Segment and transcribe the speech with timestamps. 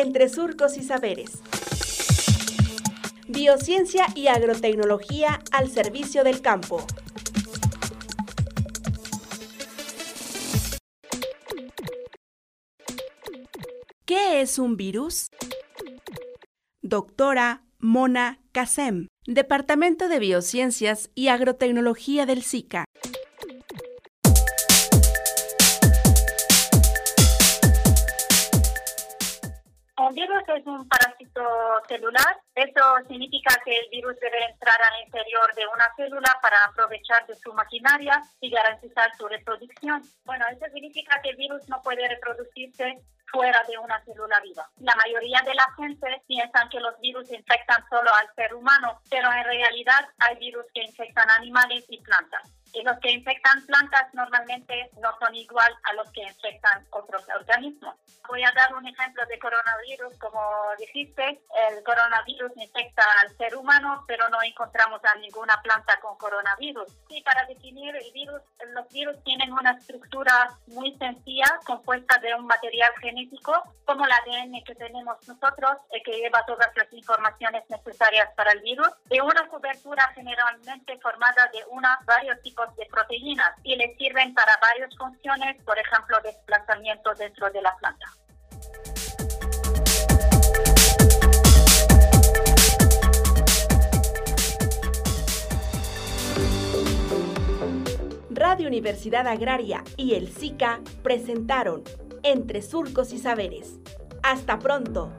[0.00, 1.42] entre surcos y saberes.
[3.26, 6.84] Biociencia y agrotecnología al servicio del campo.
[14.04, 15.28] ¿Qué es un virus?
[16.80, 22.84] Doctora Mona Kasem, Departamento de Biociencias y Agrotecnología del SICA.
[30.08, 31.42] Un virus es un parásito
[31.86, 32.40] celular.
[32.54, 37.36] Eso significa que el virus debe entrar al interior de una célula para aprovechar de
[37.36, 40.02] su maquinaria y garantizar su reproducción.
[40.24, 44.66] Bueno, eso significa que el virus no puede reproducirse fuera de una célula viva.
[44.78, 49.30] La mayoría de la gente piensan que los virus infectan solo al ser humano, pero
[49.30, 52.57] en realidad hay virus que infectan animales y plantas.
[52.72, 57.94] Y los que infectan plantas normalmente no son igual a los que infectan otros organismos.
[58.28, 60.18] Voy a dar un ejemplo de coronavirus.
[60.18, 60.40] Como
[60.78, 66.92] dijiste, el coronavirus infecta al ser humano, pero no encontramos a ninguna planta con coronavirus.
[67.08, 68.42] Y para definir el virus,
[68.74, 74.62] los virus tienen una estructura muy sencilla, compuesta de un material genético, como el ADN
[74.64, 80.10] que tenemos nosotros, que lleva todas las informaciones necesarias para el virus, y una cobertura
[80.14, 85.78] generalmente formada de una varios tipos de proteínas y le sirven para varias funciones, por
[85.78, 88.06] ejemplo, desplazamiento dentro de la planta.
[98.30, 101.82] Radio Universidad Agraria y el SICA presentaron
[102.22, 103.80] Entre Surcos y Saberes.
[104.22, 105.12] Hasta pronto.